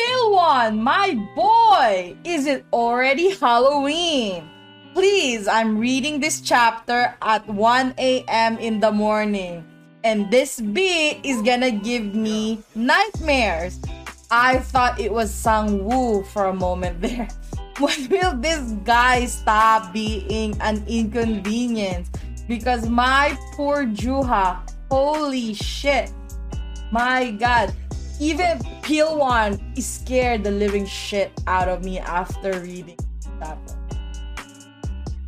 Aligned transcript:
Pilwan, 0.00 0.78
my 0.78 1.12
boy! 1.36 2.16
Is 2.24 2.46
it 2.46 2.64
already 2.72 3.34
Halloween? 3.36 4.48
Please, 4.94 5.46
I'm 5.46 5.78
reading 5.78 6.20
this 6.20 6.40
chapter 6.40 7.14
at 7.20 7.46
1 7.46 7.94
a.m. 7.98 8.58
in 8.58 8.80
the 8.80 8.90
morning. 8.92 9.64
And 10.02 10.30
this 10.30 10.60
beat 10.60 11.20
is 11.22 11.42
gonna 11.42 11.70
give 11.70 12.14
me 12.14 12.62
nightmares. 12.74 13.78
I 14.30 14.58
thought 14.58 14.98
it 14.98 15.12
was 15.12 15.30
Sang 15.32 15.84
Woo 15.84 16.24
for 16.24 16.46
a 16.46 16.54
moment 16.54 17.00
there. 17.00 17.28
When 17.78 18.08
will 18.08 18.36
this 18.36 18.72
guy 18.84 19.26
stop 19.26 19.92
being 19.92 20.56
an 20.60 20.84
inconvenience? 20.86 22.08
Because 22.48 22.88
my 22.88 23.36
poor 23.52 23.84
Juha, 23.84 24.60
holy 24.90 25.54
shit. 25.54 26.10
My 26.92 27.32
god, 27.32 27.74
even 28.20 28.60
Pilwan 28.90 29.62
is 29.78 29.86
scared 29.86 30.42
the 30.42 30.50
living 30.50 30.84
shit 30.84 31.30
out 31.46 31.68
of 31.68 31.84
me 31.84 32.00
after 32.00 32.58
reading 32.58 32.98
that 33.38 33.54
book. 33.62 33.78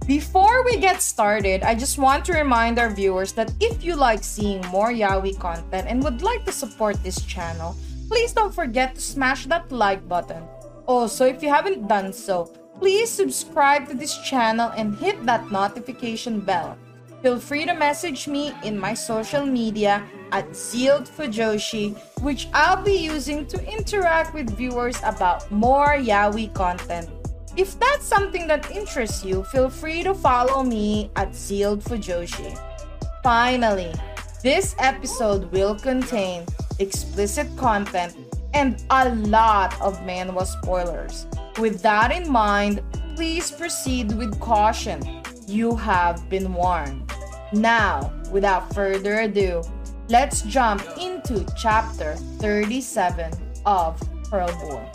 Before 0.05 0.65
we 0.65 0.79
get 0.79 1.01
started, 1.01 1.63
I 1.63 1.77
just 1.77 1.97
want 1.97 2.25
to 2.25 2.33
remind 2.33 2.81
our 2.81 2.91
viewers 2.91 3.31
that 3.35 3.55
if 3.61 3.85
you 3.85 3.95
like 3.95 4.25
seeing 4.25 4.67
more 4.75 4.91
Yaoi 4.91 5.39
content 5.39 5.87
and 5.87 6.03
would 6.03 6.23
like 6.23 6.45
to 6.47 6.51
support 6.51 6.99
this 7.05 7.23
channel, 7.23 7.77
please 8.09 8.33
don't 8.33 8.53
forget 8.53 8.97
to 8.97 9.01
smash 9.01 9.47
that 9.47 9.71
like 9.71 10.09
button. 10.09 10.43
Also, 10.87 11.25
if 11.25 11.41
you 11.41 11.49
haven't 11.49 11.87
done 11.87 12.13
so, 12.13 12.51
please 12.81 13.09
subscribe 13.09 13.87
to 13.87 13.95
this 13.95 14.19
channel 14.27 14.73
and 14.77 14.97
hit 14.97 15.25
that 15.25 15.53
notification 15.53 16.41
bell. 16.41 16.77
Feel 17.23 17.39
free 17.39 17.65
to 17.67 17.75
message 17.75 18.27
me 18.27 18.51
in 18.65 18.77
my 18.77 18.93
social 18.93 19.47
media 19.47 20.03
at 20.33 20.57
Zealed 20.57 21.09
Fujoshi, 21.09 21.97
which 22.23 22.49
I'll 22.53 22.83
be 22.83 22.97
using 22.97 23.47
to 23.47 23.59
interact 23.71 24.35
with 24.35 24.57
viewers 24.57 24.99
about 25.05 25.49
more 25.51 25.95
yaoi 25.95 26.53
content. 26.55 27.09
If 27.57 27.79
that's 27.79 28.07
something 28.07 28.47
that 28.47 28.71
interests 28.71 29.25
you, 29.25 29.45
feel 29.45 29.69
free 29.69 30.03
to 30.03 30.15
follow 30.15 30.63
me 30.63 31.11
at 31.17 31.35
Zealed 31.35 31.85
Fujoshi. 31.85 32.59
Finally, 33.23 33.93
this 34.43 34.75
episode 34.79 35.53
will 35.53 35.77
contain 35.79 36.47
explicit 36.79 37.47
content 37.57 38.17
and 38.55 38.83
a 38.91 39.15
lot 39.15 39.79
of 39.81 39.99
manhwa 40.01 40.47
spoilers. 40.47 41.27
With 41.59 41.83
that 41.83 42.11
in 42.11 42.31
mind, 42.31 42.83
please 43.15 43.51
proceed 43.51 44.13
with 44.13 44.41
caution. 44.41 45.23
You 45.47 45.77
have 45.77 46.29
been 46.31 46.55
warned. 46.55 47.13
Now, 47.53 48.13
without 48.31 48.75
further 48.75 49.21
ado, 49.21 49.63
let's 50.09 50.43
jump 50.43 50.83
into 50.99 51.47
chapter 51.57 52.17
37 52.39 53.33
of 53.67 54.01
Pearl 54.31 54.49
Boy. 54.61 54.91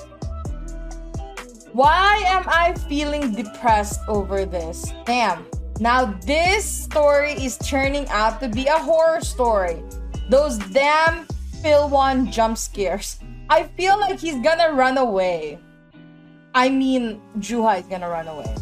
Why 1.74 2.24
am 2.26 2.44
I 2.48 2.74
feeling 2.90 3.34
depressed 3.34 4.00
over 4.08 4.46
this? 4.46 4.92
Damn. 5.06 5.46
Now 5.80 6.06
this 6.26 6.66
story 6.66 7.34
is 7.34 7.58
turning 7.60 8.08
out 8.10 8.40
to 8.42 8.50
be 8.50 8.66
a 8.66 8.80
horror 8.80 9.22
story. 9.22 9.84
Those 10.30 10.58
damn 10.74 11.28
Pilwan 11.62 12.32
jump 12.32 12.58
scares. 12.58 13.20
I 13.50 13.64
feel 13.78 14.00
like 14.00 14.20
he's 14.20 14.42
gonna 14.44 14.74
run 14.74 14.98
away. 14.98 15.60
I 16.56 16.70
mean, 16.70 17.22
Juha 17.38 17.80
is 17.80 17.86
gonna 17.86 18.10
run 18.10 18.28
away. 18.28 18.56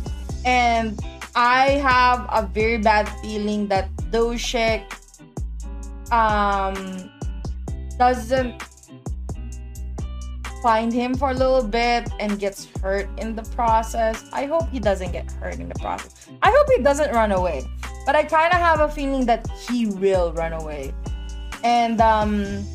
And 0.43 0.99
I 1.35 1.79
have 1.81 2.27
a 2.31 2.45
very 2.47 2.77
bad 2.77 3.07
feeling 3.21 3.67
that 3.67 3.89
Doshik 4.11 4.83
um 6.11 7.09
doesn't 7.97 8.61
find 10.65 10.91
him 10.91 11.13
for 11.13 11.29
a 11.29 11.33
little 11.33 11.61
bit 11.61 12.09
and 12.19 12.39
gets 12.39 12.65
hurt 12.81 13.07
in 13.19 13.35
the 13.35 13.43
process. 13.55 14.25
I 14.33 14.45
hope 14.45 14.67
he 14.69 14.79
doesn't 14.79 15.11
get 15.11 15.31
hurt 15.33 15.59
in 15.59 15.69
the 15.69 15.75
process. 15.75 16.27
I 16.41 16.49
hope 16.49 16.67
he 16.75 16.81
doesn't 16.81 17.13
run 17.13 17.31
away. 17.31 17.63
But 18.05 18.15
I 18.15 18.23
kind 18.23 18.51
of 18.51 18.59
have 18.59 18.79
a 18.79 18.89
feeling 18.89 19.25
that 19.27 19.47
he 19.69 19.85
will 19.85 20.33
run 20.33 20.53
away. 20.53 20.91
And 21.63 22.01
um 22.01 22.65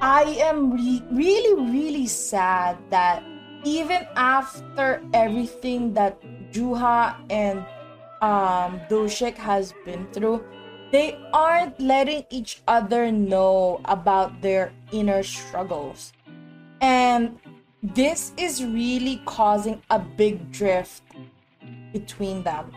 I 0.00 0.22
am 0.40 0.72
re- 0.72 1.04
really 1.10 1.70
really 1.70 2.06
sad 2.06 2.78
that 2.90 3.22
even 3.64 4.06
after 4.16 5.02
everything 5.12 5.92
that 5.94 6.20
Juha 6.52 7.14
and 7.28 7.58
um 8.22 8.80
Doshik 8.88 9.36
has 9.36 9.74
been 9.84 10.06
through, 10.12 10.44
they 10.90 11.18
aren't 11.32 11.80
letting 11.80 12.24
each 12.30 12.62
other 12.68 13.10
know 13.10 13.80
about 13.84 14.40
their 14.40 14.72
inner 14.92 15.22
struggles. 15.22 16.12
And 16.80 17.38
this 17.82 18.32
is 18.36 18.64
really 18.64 19.22
causing 19.26 19.82
a 19.90 19.98
big 19.98 20.52
drift 20.52 21.02
between 21.92 22.42
them. 22.42 22.70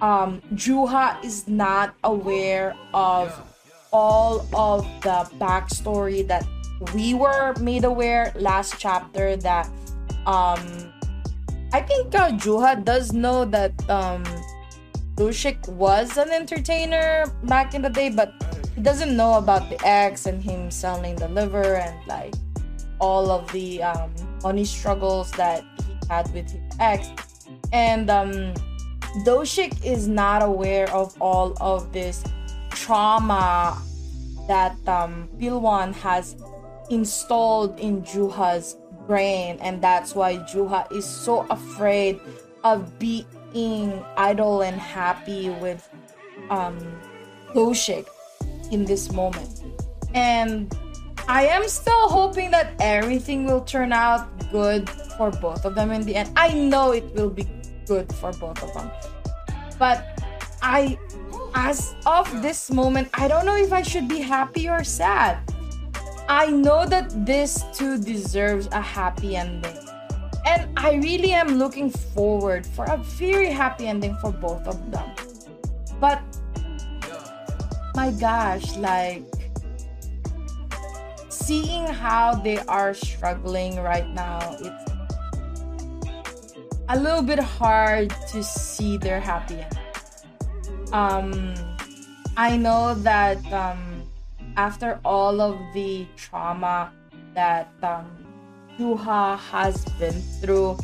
Um, 0.00 0.42
Juha 0.54 1.22
is 1.24 1.48
not 1.48 1.94
aware 2.04 2.74
of 2.92 3.32
all 3.92 4.40
of 4.52 4.82
the 5.02 5.30
backstory 5.38 6.26
that 6.26 6.44
we 6.94 7.14
were 7.14 7.54
made 7.60 7.84
aware 7.84 8.32
last 8.34 8.74
chapter 8.78 9.36
that 9.36 9.70
um 10.26 10.92
I 11.72 11.80
think 11.80 12.14
uh, 12.14 12.30
Juha 12.32 12.84
does 12.84 13.12
know 13.12 13.44
that 13.46 13.72
um 13.88 14.24
Doshik 15.16 15.68
was 15.68 16.16
an 16.16 16.30
entertainer 16.30 17.26
back 17.44 17.74
in 17.74 17.82
the 17.82 17.88
day, 17.88 18.10
but 18.10 18.32
he 18.74 18.82
doesn't 18.82 19.16
know 19.16 19.34
about 19.34 19.70
the 19.70 19.78
ex 19.86 20.26
and 20.26 20.42
him 20.42 20.70
selling 20.70 21.14
the 21.14 21.28
liver 21.28 21.76
and 21.76 21.94
like 22.08 22.34
all 22.98 23.30
of 23.30 23.50
the 23.52 23.80
um, 23.82 24.12
money 24.42 24.64
struggles 24.64 25.30
that 25.32 25.62
he 25.86 26.08
had 26.08 26.32
with 26.34 26.50
his 26.50 26.62
ex. 26.80 27.08
And 27.72 28.10
um, 28.10 28.54
Doshik 29.24 29.84
is 29.84 30.08
not 30.08 30.42
aware 30.42 30.90
of 30.90 31.14
all 31.20 31.54
of 31.60 31.92
this 31.92 32.24
trauma 32.70 33.80
that 34.48 34.76
um, 34.88 35.28
has 35.92 36.36
installed 36.90 37.78
in 37.78 38.02
Juha's 38.02 38.76
brain, 39.06 39.58
and 39.60 39.80
that's 39.80 40.14
why 40.14 40.38
Juha 40.38 40.90
is 40.90 41.04
so 41.04 41.46
afraid 41.50 42.18
of 42.64 42.98
being 42.98 43.26
being 43.54 44.04
idle 44.18 44.60
and 44.60 44.76
happy 44.76 45.48
with 45.48 45.88
um 46.50 46.76
in 48.70 48.84
this 48.84 49.12
moment. 49.12 49.62
And 50.12 50.76
I 51.28 51.46
am 51.46 51.68
still 51.68 52.08
hoping 52.08 52.50
that 52.50 52.74
everything 52.80 53.46
will 53.46 53.62
turn 53.62 53.92
out 53.92 54.28
good 54.50 54.90
for 55.16 55.30
both 55.30 55.64
of 55.64 55.74
them 55.74 55.90
in 55.90 56.02
the 56.02 56.16
end. 56.16 56.30
I 56.36 56.52
know 56.52 56.92
it 56.92 57.04
will 57.14 57.30
be 57.30 57.46
good 57.86 58.12
for 58.14 58.32
both 58.32 58.62
of 58.62 58.74
them. 58.74 58.90
But 59.78 60.04
I 60.60 60.98
as 61.54 61.94
of 62.04 62.26
this 62.42 62.70
moment, 62.70 63.08
I 63.14 63.28
don't 63.28 63.46
know 63.46 63.56
if 63.56 63.72
I 63.72 63.82
should 63.82 64.08
be 64.08 64.20
happy 64.20 64.68
or 64.68 64.82
sad. 64.82 65.38
I 66.28 66.50
know 66.50 66.84
that 66.86 67.24
this 67.24 67.62
too 67.72 67.96
deserves 67.98 68.66
a 68.72 68.80
happy 68.80 69.36
ending. 69.36 69.83
I 70.84 70.96
really 70.96 71.32
am 71.32 71.56
looking 71.56 71.88
forward 71.88 72.66
for 72.66 72.84
a 72.84 72.98
very 73.16 73.48
happy 73.48 73.88
ending 73.88 74.18
for 74.20 74.30
both 74.30 74.68
of 74.68 74.76
them. 74.92 75.08
But 75.98 76.20
my 77.94 78.10
gosh, 78.10 78.76
like 78.76 79.24
seeing 81.30 81.86
how 81.86 82.34
they 82.34 82.58
are 82.68 82.92
struggling 82.92 83.80
right 83.80 84.06
now, 84.12 84.36
it's 84.60 84.84
a 86.90 87.00
little 87.00 87.22
bit 87.22 87.38
hard 87.38 88.12
to 88.28 88.44
see 88.44 88.98
their 88.98 89.20
happy 89.20 89.64
ending. 89.64 90.92
Um 90.92 91.54
I 92.36 92.58
know 92.58 92.92
that 93.08 93.40
um 93.50 94.04
after 94.58 95.00
all 95.02 95.40
of 95.40 95.56
the 95.72 96.04
trauma 96.14 96.92
that 97.32 97.72
um 97.82 98.23
Juha 98.78 99.38
has 99.38 99.84
been 100.00 100.20
through. 100.40 100.78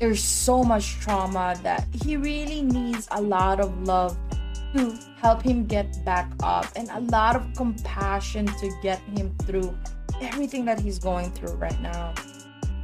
There's 0.00 0.22
so 0.22 0.62
much 0.62 0.98
trauma 1.00 1.54
that 1.62 1.86
he 2.04 2.16
really 2.16 2.62
needs 2.62 3.08
a 3.10 3.20
lot 3.20 3.60
of 3.60 3.76
love 3.86 4.16
to 4.74 4.98
help 5.20 5.42
him 5.42 5.66
get 5.66 6.04
back 6.04 6.30
up 6.42 6.66
and 6.76 6.88
a 6.90 7.00
lot 7.00 7.36
of 7.36 7.42
compassion 7.56 8.46
to 8.46 8.70
get 8.82 8.98
him 9.16 9.34
through 9.44 9.76
everything 10.20 10.64
that 10.64 10.80
he's 10.80 10.98
going 10.98 11.30
through 11.32 11.54
right 11.54 11.80
now. 11.80 12.14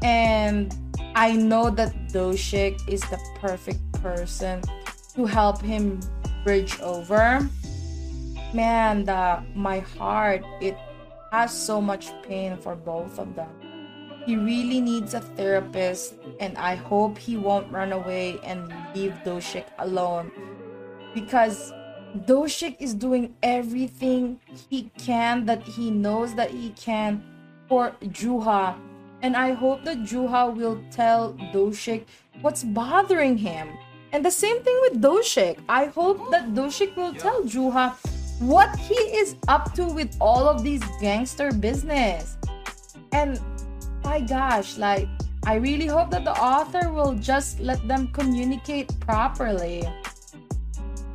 And 0.03 0.75
I 1.15 1.33
know 1.33 1.71
that 1.71 1.95
Doshik 2.09 2.81
is 2.89 3.01
the 3.03 3.19
perfect 3.41 3.81
person 4.03 4.63
to 5.15 5.27
help 5.27 5.61
him 5.61 6.01
bridge 6.45 6.81
over. 6.81 7.49
Man, 8.53 9.05
the, 9.05 9.43
my 9.55 9.81
heart, 9.81 10.45
it 10.61 10.77
has 11.31 11.53
so 11.53 11.81
much 11.81 12.11
pain 12.23 12.57
for 12.57 12.75
both 12.75 13.19
of 13.19 13.35
them. 13.35 13.72
He 14.27 14.37
really 14.37 14.81
needs 14.81 15.15
a 15.15 15.21
therapist, 15.21 16.15
and 16.39 16.57
I 16.57 16.77
hope 16.77 17.19
he 17.19 17.37
won't 17.37 17.73
run 17.73 17.93
away 17.93 18.39
and 18.45 18.73
leave 18.95 19.15
Doshik 19.25 19.67
alone 19.79 20.31
because 21.15 21.73
Doshik 22.27 22.77
is 22.79 22.95
doing 22.95 23.35
everything 23.43 24.39
he 24.69 24.91
can 24.99 25.47
that 25.47 25.63
he 25.63 25.91
knows 25.91 26.35
that 26.35 26.51
he 26.51 26.71
can 26.71 27.23
for 27.69 27.93
Juha. 28.03 28.77
And 29.23 29.37
I 29.37 29.53
hope 29.53 29.85
that 29.85 30.03
Juha 30.03 30.55
will 30.55 30.83
tell 30.91 31.35
Doshik 31.53 32.05
what's 32.43 32.65
bothering 32.65 33.39
him. 33.39 33.69
And 34.13 34.25
the 34.25 34.31
same 34.31 34.63
thing 34.63 34.79
with 34.83 35.01
Doshik. 35.01 35.59
I 35.69 35.87
hope 35.87 36.31
that 36.31 36.55
Doshik 36.55 36.97
will 36.97 37.15
tell 37.15 37.43
Juha 37.43 37.95
what 38.41 38.77
he 38.77 38.95
is 38.95 39.37
up 39.49 39.73
to 39.75 39.87
with 39.87 40.15
all 40.21 40.49
of 40.49 40.63
these 40.63 40.83
gangster 41.01 41.51
business. 41.53 42.37
And 43.13 43.41
my 44.13 44.21
gosh, 44.21 44.77
like, 44.77 45.09
I 45.47 45.55
really 45.55 45.87
hope 45.87 46.11
that 46.11 46.27
the 46.27 46.37
author 46.37 46.93
will 46.93 47.15
just 47.15 47.61
let 47.61 47.81
them 47.89 48.09
communicate 48.09 48.93
properly. 49.01 49.89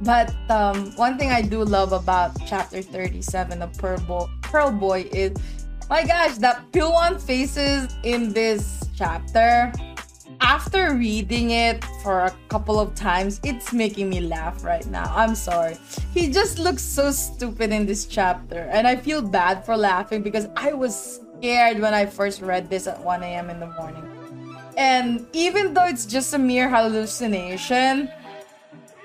But 0.01 0.33
um, 0.49 0.95
one 0.95 1.15
thing 1.19 1.29
I 1.29 1.43
do 1.43 1.63
love 1.63 1.91
about 1.93 2.31
chapter 2.47 2.81
37 2.81 3.61
of 3.61 3.77
Pearl 3.77 3.99
Boy, 3.99 4.25
Pearl 4.41 4.71
Boy 4.71 5.05
is, 5.13 5.37
my 5.91 6.03
gosh, 6.03 6.39
that 6.39 6.71
Pilwan 6.71 7.21
faces 7.21 7.95
in 8.01 8.33
this 8.33 8.89
chapter. 8.95 9.71
After 10.41 10.95
reading 10.95 11.51
it 11.51 11.85
for 12.01 12.25
a 12.25 12.33
couple 12.49 12.79
of 12.79 12.95
times, 12.95 13.39
it's 13.43 13.73
making 13.73 14.09
me 14.09 14.21
laugh 14.21 14.63
right 14.63 14.85
now. 14.87 15.05
I'm 15.15 15.35
sorry. 15.35 15.77
He 16.15 16.31
just 16.31 16.57
looks 16.57 16.81
so 16.81 17.11
stupid 17.11 17.71
in 17.71 17.85
this 17.85 18.07
chapter, 18.07 18.61
and 18.73 18.87
I 18.87 18.95
feel 18.95 19.21
bad 19.21 19.63
for 19.67 19.77
laughing 19.77 20.23
because 20.23 20.47
I 20.55 20.73
was 20.73 21.21
scared 21.37 21.79
when 21.79 21.93
I 21.93 22.05
first 22.05 22.41
read 22.41 22.69
this 22.69 22.87
at 22.87 22.99
1 23.03 23.23
a.m. 23.23 23.49
in 23.49 23.59
the 23.59 23.67
morning. 23.67 24.03
And 24.77 25.25
even 25.33 25.73
though 25.73 25.85
it's 25.85 26.05
just 26.05 26.33
a 26.33 26.37
mere 26.37 26.69
hallucination, 26.69 28.09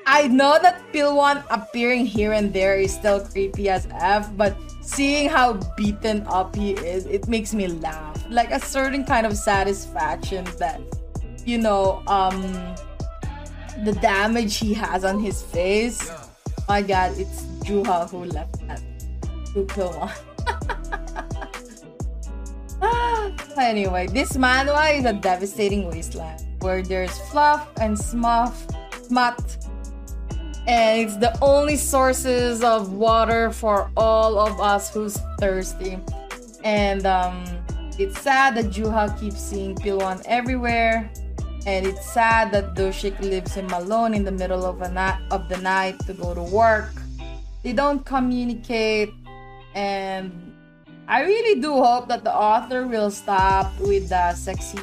I 0.07 0.29
know 0.29 0.59
that 0.61 0.83
Pilwan 0.93 1.45
appearing 1.51 2.07
here 2.07 2.33
and 2.33 2.53
there 2.53 2.77
is 2.77 2.93
still 2.93 3.21
creepy 3.21 3.69
as 3.69 3.87
F, 3.93 4.29
but 4.37 4.57
seeing 4.83 5.29
how 5.29 5.55
beaten 5.77 6.27
up 6.27 6.57
he 6.57 6.73
is, 6.73 7.07
it 7.07 7.29
makes 7.29 7.55
me 7.55 7.69
laugh. 7.69 8.23
Like 8.29 8.51
a 8.51 8.61
certain 8.61 9.05
kind 9.05 9.27
of 9.27 9.37
satisfaction 9.37 10.45
that, 10.59 10.81
you 11.47 11.59
know, 11.59 12.03
um, 12.07 12.43
the 13.85 13.93
damage 14.03 14.57
he 14.57 14.75
has 14.75 15.05
on 15.05 15.21
his 15.21 15.43
face. 15.43 16.11
My 16.69 16.83
god, 16.83 17.17
it's 17.17 17.43
Juha 17.65 18.11
who 18.11 18.25
left 18.25 18.67
that 18.67 18.83
to 19.55 19.65
Pilwan. 19.65 20.13
Anyway, 23.63 24.07
this 24.07 24.33
manhwa 24.33 24.99
is 24.99 25.05
a 25.05 25.13
devastating 25.13 25.89
wasteland 25.89 26.45
where 26.61 26.83
there's 26.83 27.17
fluff 27.31 27.69
and 27.81 27.99
smuff, 27.99 28.67
smut, 29.07 29.57
and 30.67 31.01
it's 31.01 31.17
the 31.17 31.37
only 31.43 31.77
sources 31.77 32.63
of 32.63 32.93
water 32.93 33.51
for 33.51 33.91
all 33.97 34.39
of 34.39 34.61
us 34.61 34.93
who's 34.93 35.19
thirsty. 35.41 35.99
And 36.63 37.07
um, 37.07 37.45
it's 37.99 38.21
sad 38.21 38.57
that 38.57 38.67
Juha 38.67 39.19
keeps 39.19 39.41
seeing 39.41 39.75
Pilwan 39.75 40.23
everywhere, 40.27 41.11
and 41.67 41.87
it's 41.87 42.13
sad 42.13 42.53
that 42.53 42.75
Doshik 42.75 43.19
leaves 43.21 43.55
him 43.55 43.71
alone 43.71 44.15
in 44.15 44.25
the 44.25 44.33
middle 44.33 44.65
of 44.65 44.83
a 44.83 44.91
night 44.91 45.21
of 45.31 45.49
the 45.49 45.59
night 45.59 45.99
to 46.07 46.15
go 46.15 46.35
to 46.35 46.43
work. 46.43 46.93
They 47.63 47.73
don't 47.73 48.05
communicate, 48.05 49.13
and 49.75 50.52
I 51.09 51.23
really 51.23 51.61
do 51.61 51.73
hope 51.75 52.09
that 52.09 52.25
the 52.25 52.35
author 52.35 52.87
will 52.87 53.11
stop 53.11 53.73
with 53.81 54.09
the 54.09 54.35
sexy 54.35 54.81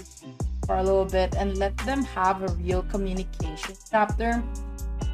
for 0.66 0.78
a 0.78 0.84
little 0.84 1.06
bit 1.06 1.36
and 1.36 1.58
let 1.58 1.76
them 1.80 2.04
have 2.04 2.44
a 2.44 2.54
real 2.54 2.84
communication 2.84 3.76
chapter 3.90 4.44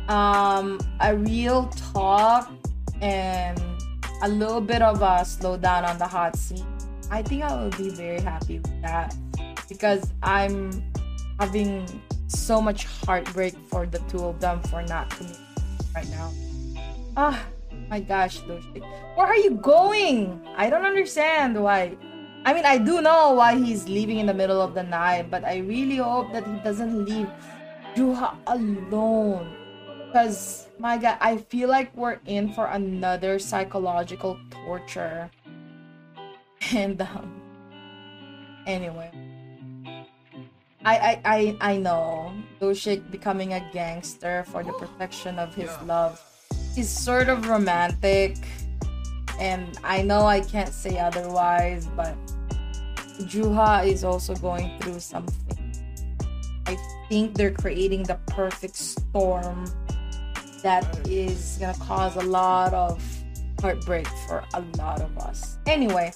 um, 0.08 0.80
a 1.00 1.16
real 1.16 1.68
talk 1.94 2.52
and 3.02 3.60
a 4.22 4.30
little 4.30 4.62
bit 4.62 4.82
of 4.82 5.02
a 5.02 5.24
slowdown 5.24 5.88
on 5.88 5.98
the 5.98 6.08
hot 6.08 6.36
scene, 6.36 6.66
I 7.12 7.22
think 7.22 7.44
I 7.44 7.56
will 7.56 7.72
be 7.72 7.90
very 7.90 8.22
happy 8.22 8.60
with 8.60 8.82
that 8.82 9.16
because 9.68 10.12
I'm 10.24 10.72
having 11.40 11.88
so 12.28 12.62
much 12.62 12.86
heartbreak 12.86 13.56
for 13.70 13.86
the 13.86 14.00
two 14.10 14.24
of 14.24 14.40
them 14.40 14.62
for 14.64 14.82
not 14.84 15.10
communicating 15.10 15.46
right 15.94 16.10
now. 16.10 16.32
Ah, 17.18 17.46
my 17.96 18.04
gosh, 18.04 18.44
Doshik. 18.44 18.84
Where 19.16 19.24
are 19.26 19.40
you 19.40 19.56
going? 19.56 20.44
I 20.60 20.70
don't 20.70 20.84
understand 20.84 21.56
why. 21.56 21.96
I 22.44 22.52
mean, 22.52 22.68
I 22.68 22.78
do 22.78 23.00
know 23.00 23.32
why 23.40 23.56
he's 23.56 23.88
leaving 23.88 24.20
in 24.20 24.28
the 24.28 24.36
middle 24.36 24.60
of 24.60 24.76
the 24.76 24.84
night, 24.84 25.32
but 25.32 25.48
I 25.48 25.64
really 25.64 26.04
hope 26.04 26.36
that 26.36 26.44
he 26.44 26.60
doesn't 26.60 27.08
leave 27.08 27.32
Juha 27.96 28.36
alone 28.52 29.48
because, 30.12 30.68
my 30.78 31.00
God, 31.00 31.16
I 31.22 31.38
feel 31.48 31.72
like 31.72 31.96
we're 31.96 32.20
in 32.28 32.52
for 32.52 32.68
another 32.68 33.40
psychological 33.40 34.36
torture. 34.52 35.32
And, 36.74 37.00
um, 37.00 37.30
anyway. 38.68 39.12
I, 40.84 40.96
I, 40.98 41.14
I, 41.24 41.40
I 41.62 41.74
know 41.78 42.34
Doshik 42.60 43.10
becoming 43.12 43.54
a 43.54 43.62
gangster 43.72 44.44
for 44.50 44.64
the 44.64 44.74
protection 44.74 45.38
of 45.38 45.54
his 45.54 45.70
love 45.86 46.20
is 46.78 46.90
sort 46.90 47.30
of 47.30 47.48
romantic. 47.48 48.38
And 49.40 49.78
I 49.84 50.02
know 50.02 50.26
I 50.26 50.40
can't 50.40 50.74
say 50.74 50.98
otherwise, 51.00 51.88
but 51.96 52.16
Juha 53.20 53.86
is 53.86 54.04
also 54.04 54.36
going 54.36 54.80
through 54.80 55.00
something. 55.00 55.74
I 56.66 56.78
think 57.10 57.36
they're 57.36 57.54
creating 57.54 58.04
the 58.04 58.20
perfect 58.28 58.76
storm 58.76 59.66
that 60.64 61.08
is 61.08 61.58
gonna 61.60 61.78
cause 61.80 62.16
a 62.16 62.22
lot 62.22 62.74
of 62.74 63.04
heartbreak 63.62 64.08
for 64.28 64.44
a 64.54 64.62
lot 64.78 65.02
of 65.02 65.18
us. 65.20 65.58
Anyway, 65.68 66.12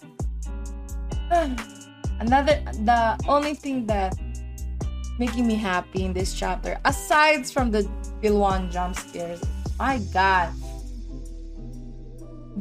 another 2.19 2.61
the 2.83 3.19
only 3.27 3.53
thing 3.53 3.85
that 3.85 4.15
making 5.19 5.45
me 5.45 5.55
happy 5.55 6.05
in 6.05 6.13
this 6.13 6.33
chapter, 6.33 6.79
aside 6.85 7.45
from 7.45 7.69
the 7.71 7.83
Pilwan 8.21 8.71
jump 8.71 8.95
scares, 8.95 9.41
my 9.79 9.97
god. 10.13 10.53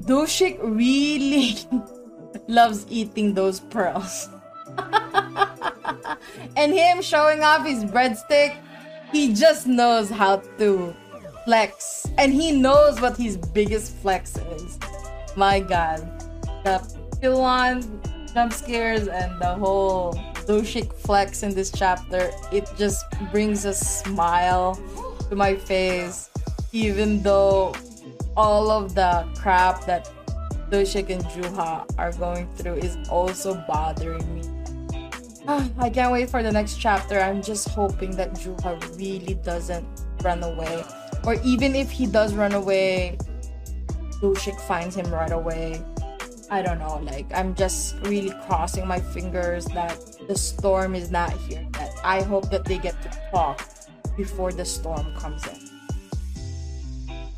Doshik 0.06 0.58
really 0.62 1.58
loves 2.48 2.86
eating 2.88 3.34
those 3.34 3.60
pearls. 3.60 4.28
and 6.56 6.72
him 6.72 7.02
showing 7.02 7.42
off 7.42 7.66
his 7.66 7.84
breadstick, 7.84 8.56
he 9.12 9.34
just 9.34 9.66
knows 9.66 10.08
how 10.08 10.36
to 10.58 10.94
flex. 11.44 12.06
And 12.16 12.32
he 12.32 12.52
knows 12.52 13.00
what 13.00 13.16
his 13.16 13.36
biggest 13.36 13.96
flex 13.96 14.36
is. 14.54 14.78
My 15.36 15.58
god. 15.58 16.00
The 16.64 16.78
Pilwan 17.20 17.82
jump 18.32 18.52
scares 18.52 19.08
and 19.08 19.40
the 19.40 19.54
whole 19.54 20.14
Doshik 20.46 20.92
flex 20.94 21.42
in 21.42 21.54
this 21.54 21.70
chapter, 21.70 22.30
it 22.52 22.70
just 22.78 23.04
brings 23.32 23.64
a 23.64 23.74
smile 23.74 24.78
to 25.28 25.36
my 25.36 25.56
face. 25.56 26.30
Even 26.72 27.22
though 27.22 27.74
all 28.36 28.70
of 28.70 28.94
the 28.94 29.26
crap 29.36 29.84
that 29.86 30.10
Doshik 30.70 31.10
and 31.10 31.24
Juha 31.24 31.88
are 31.98 32.12
going 32.12 32.46
through 32.54 32.74
is 32.74 32.96
also 33.08 33.54
bothering 33.66 34.34
me. 34.34 34.42
I 35.78 35.90
can't 35.90 36.12
wait 36.12 36.28
for 36.28 36.42
the 36.42 36.52
next 36.52 36.76
chapter. 36.76 37.18
I'm 37.20 37.42
just 37.42 37.68
hoping 37.68 38.16
that 38.16 38.34
Juha 38.34 38.98
really 38.98 39.34
doesn't 39.34 39.86
run 40.22 40.42
away 40.42 40.84
or 41.24 41.34
even 41.44 41.74
if 41.74 41.90
he 41.90 42.06
does 42.06 42.34
run 42.34 42.54
away, 42.54 43.18
Doshik 44.22 44.58
finds 44.62 44.96
him 44.96 45.10
right 45.12 45.30
away. 45.30 45.82
I 46.50 46.62
don't 46.62 46.78
know, 46.78 46.98
like 47.02 47.26
I'm 47.34 47.54
just 47.54 47.96
really 48.02 48.32
crossing 48.46 48.86
my 48.86 48.98
fingers 48.98 49.66
that 49.66 50.00
the 50.26 50.36
storm 50.36 50.94
is 50.94 51.10
not 51.10 51.32
here. 51.32 51.66
That 51.72 51.90
I 52.02 52.22
hope 52.22 52.50
that 52.50 52.64
they 52.64 52.78
get 52.78 53.00
to 53.02 53.10
talk 53.30 53.68
before 54.16 54.52
the 54.52 54.64
storm 54.64 55.14
comes 55.16 55.46
in. 55.46 55.67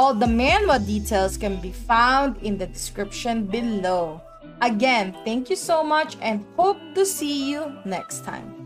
All 0.00 0.14
the 0.14 0.24
manhwa 0.24 0.78
details 0.86 1.36
can 1.36 1.60
be 1.60 1.72
found 1.72 2.38
in 2.38 2.56
the 2.56 2.66
description 2.66 3.44
below. 3.44 4.22
Again, 4.62 5.14
thank 5.26 5.50
you 5.50 5.56
so 5.56 5.84
much 5.84 6.16
and 6.22 6.42
hope 6.56 6.80
to 6.94 7.04
see 7.04 7.50
you 7.50 7.70
next 7.84 8.24
time. 8.24 8.59